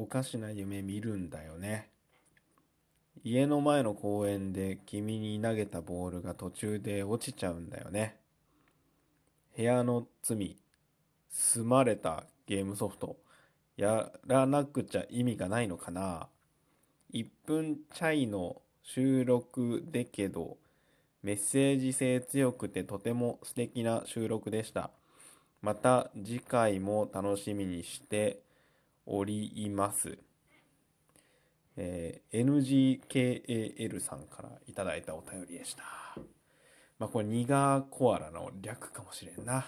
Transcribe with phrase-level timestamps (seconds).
[0.00, 1.90] おかしな夢見るんだよね。
[3.24, 8.16] 家の前の公園で君に投げたボールが途中で落ちちゃうんだよね。
[9.56, 10.56] 部屋の罪、
[11.30, 13.16] 済まれたゲームソフト、
[13.76, 16.28] やらなくちゃ意味がないのかな。
[17.12, 20.58] 1分チャイの収録でけど、
[21.24, 24.92] メッセージ性強くてとても素敵な収録でした。
[25.60, 28.42] また次回も楽しみにして
[29.10, 30.18] おります。
[31.76, 32.44] えー
[33.02, 35.82] NGKAL さんからいただいたお便りでした。
[36.98, 39.66] まあこれニガーコアラの略かもしれんな。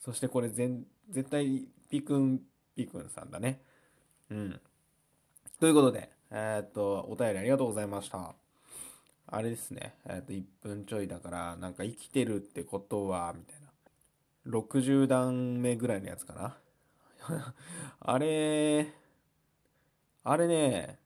[0.00, 2.40] そしてこれ全絶対ピくん
[2.74, 3.60] ピくんさんだね。
[4.30, 4.60] うん。
[5.60, 8.34] ということで、えーっと、お便りありがとうございました。
[9.28, 13.66] あれですね、えーっと、1分ちょいだから、なんか生きてるってことは、みたいな。
[14.46, 16.56] 60段目ぐらいのやつかな。
[18.00, 18.92] あれ、
[20.24, 20.98] あれね、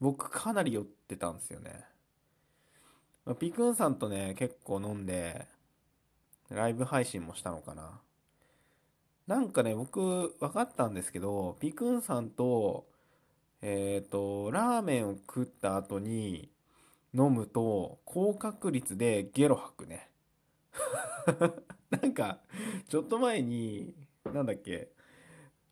[0.00, 1.84] 僕かなり酔ってたんですよね。
[3.38, 5.46] ピクンさんとね、結構飲んで、
[6.48, 8.00] ライブ配信もしたのかな。
[9.26, 12.88] なんかね、僕分かったんですけど、ピクンさんと、
[13.62, 16.50] えっと、ラーメンを食った後に
[17.14, 20.10] 飲むと、高確率でゲロ吐くね。
[21.90, 22.40] なんか、
[22.88, 23.94] ちょっと前に、
[24.24, 24.90] なんだっけ、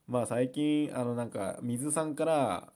[0.08, 2.72] まあ最近、あのなんか、水さんから、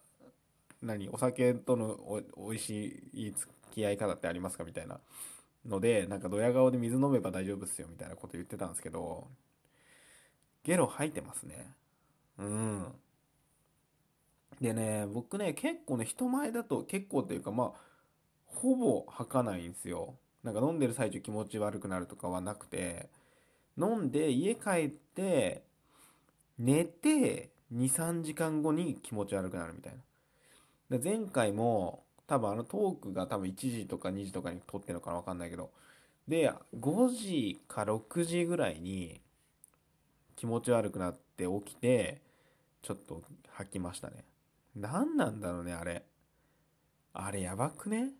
[0.83, 5.01] 何、お酒とのお美味しい付き合い方ってありますかみたいな
[5.67, 9.29] ので、なんかドヤ顔で水飲めば大丈夫っすよみたいなこと言ってたんですけど、
[10.65, 11.75] ゲロ吐いてますね。
[12.39, 12.87] うん。
[14.61, 17.81] でね、僕ね、結構ね、人前だと結構っていうか、まあ、
[18.47, 20.17] ほぼ吐かないんですよ。
[20.45, 23.09] なんか飲んでる最中気持ち悪くなるとかはなくて、
[23.79, 25.65] 飲んで家帰って、
[26.63, 29.97] 寝て、2、3時間後に気持ち悪くなるみたい
[30.89, 30.97] な。
[30.97, 35.73] で前回も、多分あのトークが多分1時とか2時とかに撮ってるのかなわかんないけど、
[36.29, 39.21] で、5時か6時ぐらいに
[40.37, 42.23] 気持ち悪くなって起きて、
[42.81, 44.25] ちょっと吐きましたね。
[44.77, 46.05] 何なんだろうね、あれ。
[47.13, 48.13] あれやばくね？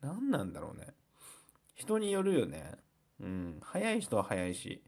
[0.00, 0.94] 何なんだろうね。
[1.74, 2.72] 人によるよね。
[3.20, 3.58] うん。
[3.60, 4.82] 早い人は早いし。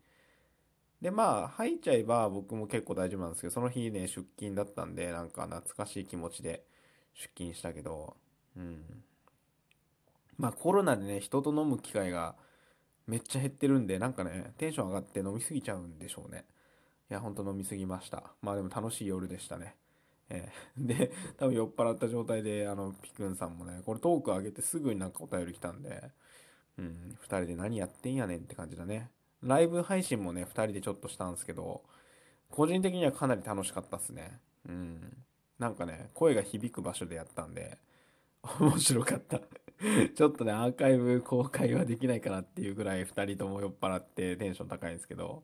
[1.02, 6.64] で、まあ、吐いちゃえば僕も結構大丈夫なんですけど、その日ね、出勤だったんで、なんか懐かしい気持ちで
[7.14, 8.16] 出勤したけど、
[8.56, 8.84] うん。
[10.38, 12.36] まあ、コロナでね、人と飲む機会が
[13.08, 16.44] めっちゃ減ってるんで、なんかね、テンション上がって飲みすぎちゃうんでしょうね。
[17.10, 18.22] いや、ほんと飲みすぎました。
[18.40, 19.74] まあでも楽しい夜でしたね。
[20.30, 26.12] えー で、多分酔っ払った状態で、あの、ピクンさんもね、これトーク上げてすぐになんかお便り来たんで、
[26.78, 29.10] うん、二人で何やってんやねんって感じだね。
[29.42, 31.82] ライブ配信もね、二人でちょっとしたんですけど、
[32.50, 34.38] 個人的にはかなり楽しかったっすね。
[34.68, 35.16] うん。
[35.58, 37.78] なんかね、声が響く場所でやったんで、
[38.60, 39.40] 面白かった。
[40.14, 45.42] ちょっとね、アーカイブ公開はできないかなっていうぐらい二人とも酔っ払ってテンション高いんですけど、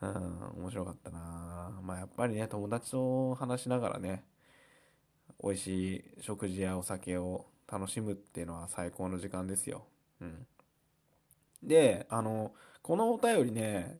[0.00, 4.24] うん、面白かったなまあやっぱりね、友達と話しながらね、
[5.42, 9.84] 美味しい食事やお酒を楽しむっていうのは最高の時間ですよ。
[10.20, 10.46] うん。
[11.62, 12.52] で、あの、
[12.82, 13.98] このお便りね、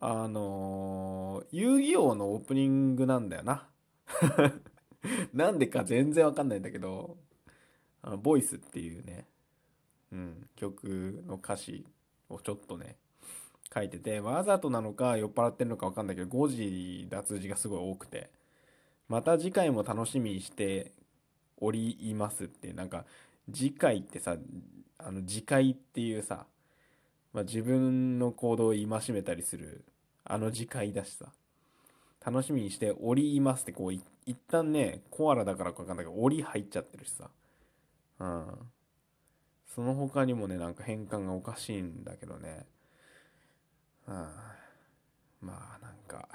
[0.00, 3.68] あの、遊戯王のオープニングなんだよな。
[5.32, 7.16] なんでか全然わかんないんだけど、
[8.02, 9.26] あの、ボイスっていうね、
[10.12, 11.86] うん、曲の歌詞
[12.28, 12.96] をちょっとね、
[13.72, 18.30] 書いてて、わざとなのか酔っ払ってるのかわかんないけど、5時脱字がすごい多くて、
[19.08, 20.92] また次回も楽しみにして
[21.58, 23.04] おりますって、なんか、
[23.52, 24.36] 次回ってさ、
[25.04, 26.46] あの、次回っていうさ、
[27.32, 29.84] まあ、自分の行動を戒めたりする、
[30.24, 31.32] あの次回だしさ、
[32.24, 34.04] 楽しみにしておりますって、こう、一
[34.50, 37.30] 旦ね、コアラだからかわかんないけど、おり入っちゃってるしさ、
[38.20, 38.46] うん。
[39.66, 42.66] その他にもね、なんか変換がおかしいんだけどね。
[44.06, 44.14] うん。
[45.40, 46.28] まあ、なんか、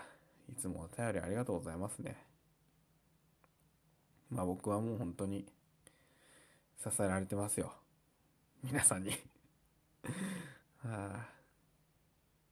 [0.50, 2.18] いつもお便りありがとうございますね。
[4.30, 5.46] まあ僕はもう本当に
[6.78, 7.74] 支えられてますよ。
[8.70, 9.12] 皆さんに。
[10.84, 11.30] はあ、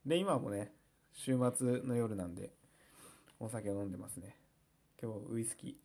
[0.06, 0.74] で、今もね、
[1.12, 2.54] 週末の夜なんで、
[3.38, 4.40] お酒を飲んでますね。
[4.98, 5.78] 今日ウイスキ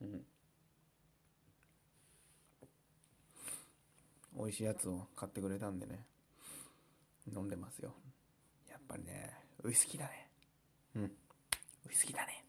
[0.00, 0.04] ー。
[0.04, 0.26] うん。
[4.36, 6.06] 美味しいやつを買ってくれたんでね
[7.34, 7.94] 飲んでますよ
[8.68, 9.30] やっぱりね
[9.62, 10.30] ウイスキーだね
[10.96, 11.08] うんウ
[11.92, 12.44] イスキーだね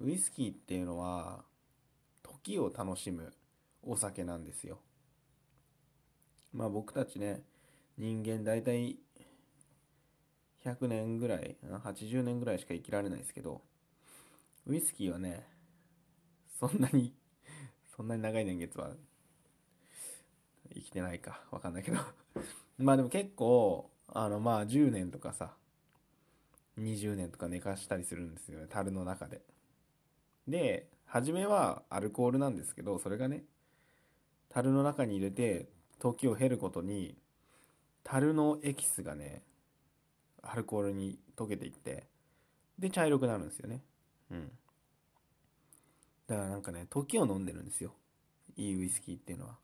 [0.00, 1.44] ウイスキーっていうのは
[2.22, 3.32] 時を楽しむ
[3.88, 4.78] お酒なんですよ
[6.52, 7.42] まあ僕たちね
[7.96, 8.98] 人間大体
[10.64, 13.62] 100年ぐらい、80年ぐらいしか生きられないですけど、
[14.66, 15.46] ウイスキーはね、
[16.58, 17.14] そんなに、
[17.96, 18.94] そんなに長い年月は
[20.74, 21.98] 生きてないか、わかんないけど
[22.78, 25.56] まあでも結構、あのまあ10年とかさ、
[26.76, 29.42] 20年とか寝かしたりするんですよね、樽の中で。
[30.46, 33.44] で、初めはアルコールなんですけど、それがね、
[34.50, 35.68] 樽の中に入れて、
[35.98, 37.16] 時を経ることに、
[38.04, 39.42] 樽のエキスがね、
[40.42, 42.06] アルコールに溶けていって、
[42.78, 43.82] で、茶色くなるんですよね。
[44.30, 44.52] うん。
[46.26, 47.94] だからなんかね、時を飲んでるんですよ。
[48.56, 49.58] いいウイスキーっていうのは。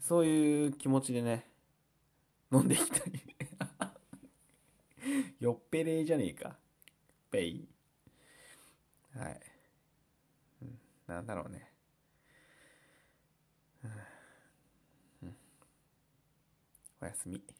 [0.00, 1.46] そういう気持ちでね、
[2.52, 3.12] 飲んでいきたい
[5.40, 6.56] よ っぺれじゃねえか。
[7.30, 7.68] ペイ。
[9.14, 9.40] はい。
[10.62, 11.72] うん、なんだろうね。
[15.22, 15.36] うん、
[17.00, 17.57] おやすみ。